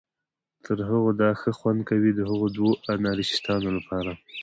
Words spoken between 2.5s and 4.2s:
دوو انارشیستانو لپاره.